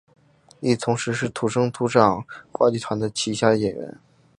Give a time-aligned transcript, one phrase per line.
[0.61, 1.91] 亦同时是土生土语
[2.51, 3.99] 话剧团的旗下演员。